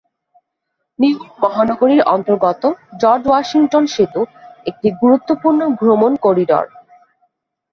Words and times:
New 0.99 1.15
York 1.15 1.33
মহানগরীর 1.43 2.01
অন্তর্গত 2.15 2.63
George 3.01 3.23
Washington 3.27 3.83
সেতু 3.87 4.21
একটি 4.65 4.87
গুরুত্বপূর্ণ 5.01 5.61
ভ্রমণ 5.79 6.11
করিডোর। 6.25 6.65